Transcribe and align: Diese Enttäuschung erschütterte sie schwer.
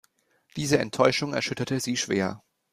Diese 0.55 0.79
Enttäuschung 0.79 1.35
erschütterte 1.35 1.79
sie 1.79 1.95
schwer. 1.95 2.41